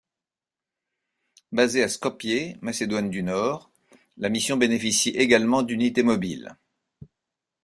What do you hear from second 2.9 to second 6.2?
du Nord, la mission bénéficie également d'unités